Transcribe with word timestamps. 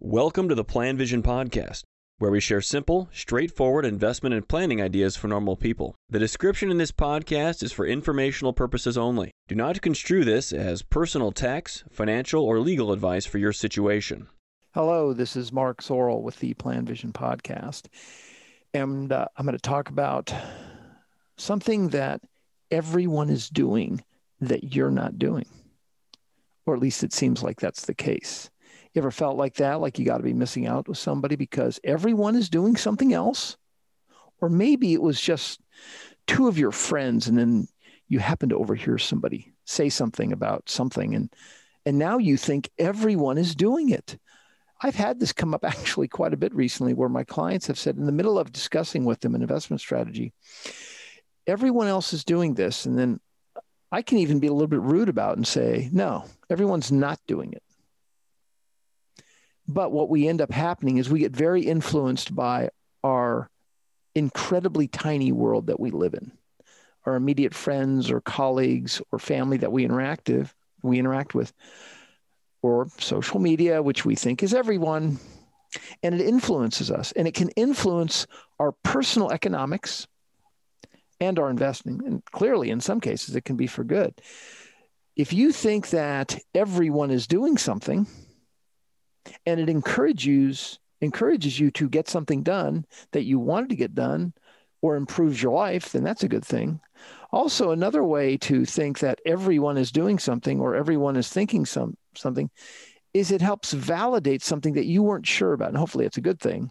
Welcome 0.00 0.48
to 0.48 0.54
the 0.54 0.64
PlanVision 0.64 1.22
Podcast, 1.22 1.82
where 2.18 2.30
we 2.30 2.38
share 2.38 2.60
simple, 2.60 3.08
straightforward 3.12 3.84
investment 3.84 4.32
and 4.32 4.46
planning 4.46 4.80
ideas 4.80 5.16
for 5.16 5.26
normal 5.26 5.56
people. 5.56 5.96
The 6.08 6.20
description 6.20 6.70
in 6.70 6.78
this 6.78 6.92
podcast 6.92 7.64
is 7.64 7.72
for 7.72 7.84
informational 7.84 8.52
purposes 8.52 8.96
only. 8.96 9.32
Do 9.48 9.56
not 9.56 9.82
construe 9.82 10.24
this 10.24 10.52
as 10.52 10.82
personal 10.82 11.32
tax, 11.32 11.82
financial, 11.90 12.44
or 12.44 12.60
legal 12.60 12.92
advice 12.92 13.26
for 13.26 13.38
your 13.38 13.52
situation. 13.52 14.28
Hello, 14.72 15.12
this 15.12 15.34
is 15.34 15.52
Mark 15.52 15.82
Zoril 15.82 16.22
with 16.22 16.38
the 16.38 16.54
PlanVision 16.54 17.10
Podcast. 17.10 17.88
And 18.72 19.10
uh, 19.10 19.26
I'm 19.36 19.46
going 19.46 19.58
to 19.58 19.60
talk 19.60 19.88
about 19.88 20.32
something 21.36 21.88
that 21.88 22.20
everyone 22.70 23.30
is 23.30 23.48
doing 23.48 24.04
that 24.40 24.76
you're 24.76 24.92
not 24.92 25.18
doing. 25.18 25.46
Or 26.66 26.74
at 26.76 26.80
least 26.80 27.02
it 27.02 27.12
seems 27.12 27.42
like 27.42 27.58
that's 27.58 27.86
the 27.86 27.94
case. 27.94 28.48
You 28.98 29.02
ever 29.02 29.10
felt 29.12 29.36
like 29.36 29.54
that? 29.54 29.80
Like 29.80 29.96
you 30.00 30.04
got 30.04 30.16
to 30.16 30.24
be 30.24 30.32
missing 30.32 30.66
out 30.66 30.88
with 30.88 30.98
somebody 30.98 31.36
because 31.36 31.78
everyone 31.84 32.34
is 32.34 32.48
doing 32.48 32.74
something 32.74 33.12
else? 33.12 33.56
Or 34.40 34.48
maybe 34.48 34.92
it 34.92 35.00
was 35.00 35.20
just 35.20 35.60
two 36.26 36.48
of 36.48 36.58
your 36.58 36.72
friends 36.72 37.28
and 37.28 37.38
then 37.38 37.68
you 38.08 38.18
happen 38.18 38.48
to 38.48 38.56
overhear 38.56 38.98
somebody 38.98 39.52
say 39.64 39.88
something 39.88 40.32
about 40.32 40.68
something 40.68 41.14
and 41.14 41.32
and 41.86 41.96
now 41.96 42.18
you 42.18 42.36
think 42.36 42.70
everyone 42.76 43.38
is 43.38 43.54
doing 43.54 43.90
it. 43.90 44.18
I've 44.82 44.96
had 44.96 45.20
this 45.20 45.32
come 45.32 45.54
up 45.54 45.64
actually 45.64 46.08
quite 46.08 46.34
a 46.34 46.36
bit 46.36 46.52
recently 46.52 46.92
where 46.92 47.08
my 47.08 47.22
clients 47.22 47.68
have 47.68 47.78
said 47.78 47.94
in 47.98 48.06
the 48.06 48.10
middle 48.10 48.36
of 48.36 48.50
discussing 48.50 49.04
with 49.04 49.20
them 49.20 49.36
an 49.36 49.42
investment 49.42 49.80
strategy, 49.80 50.32
everyone 51.46 51.86
else 51.86 52.12
is 52.12 52.24
doing 52.24 52.54
this. 52.54 52.84
And 52.84 52.98
then 52.98 53.20
I 53.92 54.02
can 54.02 54.18
even 54.18 54.40
be 54.40 54.48
a 54.48 54.52
little 54.52 54.66
bit 54.66 54.80
rude 54.80 55.08
about 55.08 55.36
and 55.36 55.46
say, 55.46 55.88
no, 55.92 56.24
everyone's 56.50 56.90
not 56.90 57.20
doing 57.28 57.52
it. 57.52 57.62
But 59.68 59.92
what 59.92 60.08
we 60.08 60.26
end 60.26 60.40
up 60.40 60.50
happening 60.50 60.96
is 60.96 61.10
we 61.10 61.20
get 61.20 61.36
very 61.36 61.62
influenced 61.62 62.34
by 62.34 62.70
our 63.04 63.50
incredibly 64.14 64.88
tiny 64.88 65.30
world 65.30 65.66
that 65.66 65.78
we 65.78 65.90
live 65.90 66.14
in. 66.14 66.32
Our 67.04 67.14
immediate 67.14 67.54
friends 67.54 68.10
or 68.10 68.22
colleagues 68.22 69.02
or 69.12 69.18
family 69.18 69.58
that 69.58 69.70
we 69.70 69.84
interact 69.84 70.28
with, 70.28 70.54
we 70.82 70.98
interact 70.98 71.34
with, 71.34 71.52
or 72.62 72.88
social 72.98 73.40
media, 73.40 73.82
which 73.82 74.04
we 74.04 74.14
think 74.14 74.42
is 74.42 74.54
everyone, 74.54 75.18
and 76.02 76.14
it 76.14 76.22
influences 76.22 76.90
us. 76.90 77.12
And 77.12 77.28
it 77.28 77.34
can 77.34 77.50
influence 77.50 78.26
our 78.58 78.72
personal 78.82 79.30
economics 79.30 80.06
and 81.20 81.38
our 81.38 81.50
investing. 81.50 82.00
And 82.06 82.24
clearly, 82.24 82.70
in 82.70 82.80
some 82.80 83.00
cases, 83.00 83.36
it 83.36 83.44
can 83.44 83.56
be 83.56 83.66
for 83.66 83.84
good. 83.84 84.14
If 85.14 85.32
you 85.32 85.52
think 85.52 85.90
that 85.90 86.38
everyone 86.54 87.10
is 87.10 87.26
doing 87.26 87.58
something, 87.58 88.06
and 89.48 89.60
it 89.60 89.68
encourages 89.68 90.78
encourages 91.00 91.60
you 91.60 91.70
to 91.70 91.88
get 91.88 92.08
something 92.08 92.42
done 92.42 92.84
that 93.12 93.22
you 93.22 93.38
wanted 93.38 93.70
to 93.70 93.76
get 93.76 93.94
done 93.94 94.32
or 94.82 94.96
improves 94.96 95.40
your 95.42 95.52
life, 95.52 95.92
then 95.92 96.02
that's 96.02 96.24
a 96.24 96.28
good 96.28 96.44
thing. 96.44 96.80
Also, 97.30 97.70
another 97.70 98.02
way 98.02 98.36
to 98.36 98.64
think 98.64 98.98
that 98.98 99.20
everyone 99.24 99.76
is 99.76 99.92
doing 99.92 100.18
something 100.18 100.60
or 100.60 100.74
everyone 100.74 101.16
is 101.16 101.28
thinking 101.28 101.64
some 101.64 101.96
something 102.16 102.50
is 103.14 103.30
it 103.30 103.40
helps 103.40 103.72
validate 103.72 104.42
something 104.42 104.74
that 104.74 104.86
you 104.86 105.02
weren't 105.02 105.26
sure 105.26 105.52
about. 105.52 105.68
And 105.68 105.78
hopefully 105.78 106.04
it's 106.04 106.18
a 106.18 106.22
good 106.22 106.40
thing. 106.40 106.70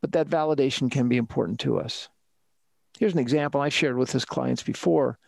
But 0.00 0.12
that 0.12 0.28
validation 0.28 0.90
can 0.90 1.08
be 1.08 1.16
important 1.16 1.58
to 1.60 1.80
us. 1.80 2.08
Here's 2.98 3.12
an 3.12 3.18
example 3.18 3.60
I 3.60 3.68
shared 3.68 3.96
with 3.96 4.12
his 4.12 4.24
clients 4.24 4.62
before. 4.62 5.18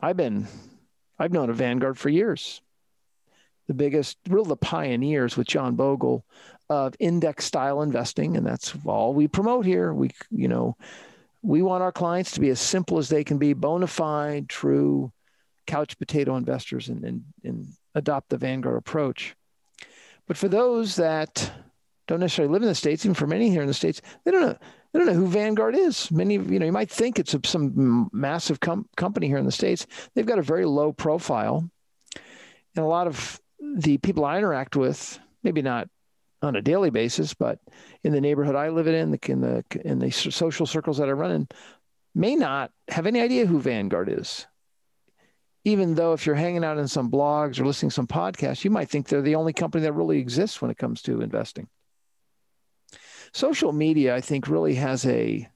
I've 0.00 0.16
been 0.16 0.46
I've 1.18 1.32
known 1.32 1.50
a 1.50 1.54
Vanguard 1.54 1.98
for 1.98 2.08
years 2.08 2.60
the 3.70 3.74
biggest, 3.74 4.18
real 4.28 4.44
the 4.44 4.56
pioneers 4.56 5.36
with 5.36 5.46
John 5.46 5.76
Bogle 5.76 6.24
of 6.68 6.96
index 6.98 7.44
style 7.44 7.82
investing, 7.82 8.36
and 8.36 8.44
that's 8.44 8.74
all 8.84 9.14
we 9.14 9.28
promote 9.28 9.64
here. 9.64 9.94
We, 9.94 10.10
you 10.32 10.48
know, 10.48 10.76
we 11.40 11.62
want 11.62 11.84
our 11.84 11.92
clients 11.92 12.32
to 12.32 12.40
be 12.40 12.48
as 12.48 12.58
simple 12.58 12.98
as 12.98 13.08
they 13.08 13.22
can 13.22 13.38
be, 13.38 13.52
bona 13.52 13.86
fide, 13.86 14.48
true 14.48 15.12
couch 15.68 15.96
potato 16.00 16.34
investors, 16.34 16.88
and, 16.88 17.04
and, 17.04 17.24
and 17.44 17.68
adopt 17.94 18.30
the 18.30 18.38
Vanguard 18.38 18.76
approach. 18.76 19.36
But 20.26 20.36
for 20.36 20.48
those 20.48 20.96
that 20.96 21.52
don't 22.08 22.18
necessarily 22.18 22.52
live 22.52 22.62
in 22.62 22.68
the 22.68 22.74
states, 22.74 23.04
even 23.04 23.14
for 23.14 23.28
many 23.28 23.50
here 23.50 23.62
in 23.62 23.68
the 23.68 23.72
states, 23.72 24.02
they 24.24 24.32
don't 24.32 24.42
know 24.42 24.58
they 24.92 24.98
don't 24.98 25.06
know 25.06 25.14
who 25.14 25.28
Vanguard 25.28 25.76
is. 25.76 26.10
Many, 26.10 26.34
you 26.34 26.58
know, 26.58 26.66
you 26.66 26.72
might 26.72 26.90
think 26.90 27.20
it's 27.20 27.36
some 27.48 28.10
massive 28.12 28.58
com- 28.58 28.88
company 28.96 29.28
here 29.28 29.38
in 29.38 29.46
the 29.46 29.52
states. 29.52 29.86
They've 30.16 30.26
got 30.26 30.40
a 30.40 30.42
very 30.42 30.64
low 30.64 30.92
profile, 30.92 31.70
and 32.74 32.84
a 32.84 32.88
lot 32.88 33.06
of 33.06 33.40
the 33.60 33.98
people 33.98 34.24
I 34.24 34.38
interact 34.38 34.76
with, 34.76 35.18
maybe 35.42 35.62
not 35.62 35.88
on 36.42 36.56
a 36.56 36.62
daily 36.62 36.90
basis, 36.90 37.34
but 37.34 37.58
in 38.02 38.12
the 38.12 38.20
neighborhood 38.20 38.56
I 38.56 38.70
live 38.70 38.86
in, 38.86 39.10
the, 39.10 39.18
in 39.30 39.40
the 39.40 39.64
in 39.84 39.98
the 39.98 40.10
social 40.10 40.66
circles 40.66 40.98
that 40.98 41.08
I 41.08 41.12
run 41.12 41.30
in, 41.30 41.48
may 42.14 42.34
not 42.34 42.72
have 42.88 43.06
any 43.06 43.20
idea 43.20 43.46
who 43.46 43.60
Vanguard 43.60 44.08
is. 44.08 44.46
Even 45.64 45.94
though 45.94 46.14
if 46.14 46.24
you're 46.24 46.34
hanging 46.34 46.64
out 46.64 46.78
in 46.78 46.88
some 46.88 47.10
blogs 47.10 47.60
or 47.60 47.66
listening 47.66 47.90
to 47.90 47.94
some 47.94 48.06
podcasts, 48.06 48.64
you 48.64 48.70
might 48.70 48.88
think 48.88 49.06
they're 49.06 49.20
the 49.20 49.34
only 49.34 49.52
company 49.52 49.82
that 49.84 49.92
really 49.92 50.18
exists 50.18 50.62
when 50.62 50.70
it 50.70 50.78
comes 50.78 51.02
to 51.02 51.20
investing. 51.20 51.68
Social 53.32 53.72
media, 53.72 54.16
I 54.16 54.22
think, 54.22 54.48
really 54.48 54.74
has 54.76 55.04
a 55.04 55.46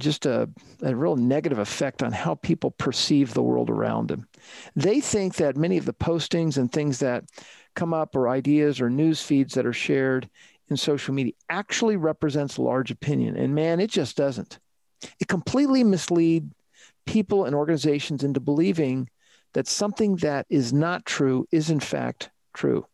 just 0.00 0.26
a, 0.26 0.48
a 0.82 0.94
real 0.94 1.16
negative 1.16 1.58
effect 1.58 2.02
on 2.02 2.12
how 2.12 2.34
people 2.36 2.70
perceive 2.72 3.32
the 3.32 3.42
world 3.42 3.70
around 3.70 4.08
them. 4.08 4.26
They 4.74 5.00
think 5.00 5.36
that 5.36 5.56
many 5.56 5.78
of 5.78 5.84
the 5.84 5.92
postings 5.94 6.56
and 6.58 6.70
things 6.70 6.98
that 6.98 7.24
come 7.74 7.94
up 7.94 8.16
or 8.16 8.28
ideas 8.28 8.80
or 8.80 8.90
news 8.90 9.22
feeds 9.22 9.54
that 9.54 9.66
are 9.66 9.72
shared 9.72 10.28
in 10.68 10.76
social 10.76 11.14
media 11.14 11.32
actually 11.48 11.96
represents 11.96 12.58
large 12.58 12.90
opinion. 12.90 13.36
And 13.36 13.54
man, 13.54 13.80
it 13.80 13.90
just 13.90 14.16
doesn't. 14.16 14.58
It 15.18 15.28
completely 15.28 15.84
mislead 15.84 16.50
people 17.06 17.44
and 17.44 17.54
organizations 17.54 18.22
into 18.22 18.40
believing 18.40 19.08
that 19.52 19.66
something 19.66 20.16
that 20.16 20.46
is 20.48 20.72
not 20.72 21.04
true 21.04 21.46
is 21.50 21.70
in 21.70 21.80
fact 21.80 22.30
true. 22.54 22.86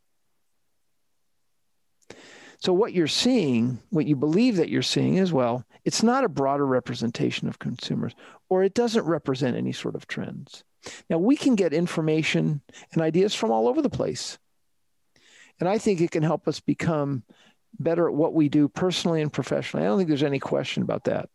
So, 2.59 2.72
what 2.72 2.93
you're 2.93 3.06
seeing, 3.06 3.81
what 3.91 4.06
you 4.06 4.17
believe 4.17 4.56
that 4.56 4.69
you're 4.69 4.83
seeing 4.83 5.19
as 5.19 5.33
well, 5.33 5.65
it's 5.84 6.03
not 6.03 6.25
a 6.25 6.28
broader 6.28 6.67
representation 6.67 7.49
of 7.49 7.59
consumers, 7.59 8.15
or 8.49 8.62
it 8.62 8.75
doesn't 8.75 9.05
represent 9.05 9.56
any 9.56 9.72
sort 9.72 9.94
of 9.94 10.06
trends. 10.06 10.65
Now, 11.11 11.19
we 11.19 11.37
can 11.37 11.55
get 11.55 11.72
information 11.72 12.62
and 12.93 13.03
ideas 13.03 13.34
from 13.34 13.50
all 13.50 13.69
over 13.69 13.83
the 13.83 13.91
place. 13.91 14.39
And 15.59 15.69
I 15.69 15.78
think 15.78 16.00
it 16.00 16.11
can 16.11 16.22
help 16.22 16.49
us 16.49 16.61
become 16.61 17.25
better 17.78 18.09
at 18.09 18.15
what 18.15 18.34
we 18.34 18.49
do 18.49 18.69
personally 18.69 19.22
and 19.22 19.33
professionally. 19.33 19.84
I 19.84 19.89
don't 19.89 19.99
think 19.99 20.09
there's 20.09 20.22
any 20.22 20.39
question 20.39 20.83
about 20.83 21.05
that. 21.05 21.28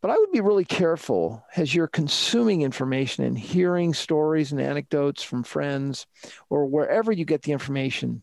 But 0.00 0.10
I 0.10 0.18
would 0.18 0.30
be 0.30 0.40
really 0.40 0.64
careful 0.64 1.44
as 1.56 1.74
you're 1.74 1.88
consuming 1.88 2.62
information 2.62 3.24
and 3.24 3.36
hearing 3.36 3.94
stories 3.94 4.52
and 4.52 4.60
anecdotes 4.60 5.22
from 5.22 5.42
friends 5.42 6.06
or 6.48 6.66
wherever 6.66 7.10
you 7.10 7.24
get 7.24 7.42
the 7.42 7.52
information 7.52 8.22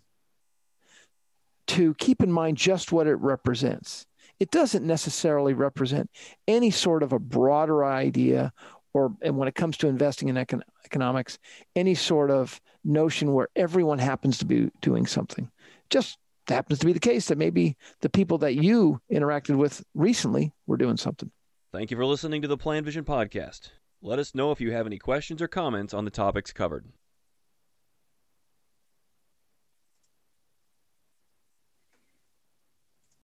to 1.67 1.93
keep 1.95 2.21
in 2.21 2.31
mind 2.31 2.57
just 2.57 2.91
what 2.91 3.07
it 3.07 3.15
represents. 3.15 4.05
It 4.39 4.51
doesn't 4.51 4.85
necessarily 4.85 5.53
represent 5.53 6.09
any 6.47 6.69
sort 6.69 7.03
of 7.03 7.13
a 7.13 7.19
broader 7.19 7.85
idea 7.85 8.51
or 8.93 9.13
and 9.21 9.37
when 9.37 9.47
it 9.47 9.55
comes 9.55 9.77
to 9.77 9.87
investing 9.87 10.29
in 10.29 10.35
econ- 10.35 10.61
economics, 10.85 11.37
any 11.75 11.95
sort 11.95 12.31
of 12.31 12.61
notion 12.83 13.33
where 13.33 13.49
everyone 13.55 13.99
happens 13.99 14.37
to 14.37 14.45
be 14.45 14.71
doing 14.81 15.05
something. 15.05 15.51
Just 15.89 16.17
happens 16.47 16.79
to 16.79 16.85
be 16.85 16.93
the 16.93 16.99
case 16.99 17.27
that 17.27 17.37
maybe 17.37 17.75
the 18.01 18.09
people 18.09 18.37
that 18.37 18.55
you 18.55 19.01
interacted 19.11 19.57
with 19.57 19.83
recently 19.93 20.53
were 20.67 20.77
doing 20.77 20.97
something. 20.97 21.31
Thank 21.73 21.91
you 21.91 21.97
for 21.97 22.05
listening 22.05 22.41
to 22.41 22.47
the 22.47 22.57
PlanVision 22.57 23.03
podcast. 23.03 23.71
Let 24.01 24.19
us 24.19 24.33
know 24.33 24.51
if 24.51 24.61
you 24.61 24.71
have 24.71 24.85
any 24.85 24.97
questions 24.97 25.41
or 25.41 25.47
comments 25.47 25.93
on 25.93 26.05
the 26.05 26.11
topics 26.11 26.53
covered. 26.53 26.85